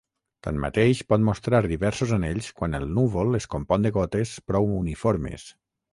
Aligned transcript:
Tanmateix, 0.45 1.01
pot 1.13 1.23
mostrar 1.27 1.59
diversos 1.73 2.13
anells 2.17 2.49
quan 2.61 2.77
el 2.79 2.89
núvol 2.97 3.41
es 3.41 3.47
compon 3.55 3.85
de 3.87 3.93
gotes 3.99 4.33
prou 4.53 4.73
uniformes. 4.79 5.47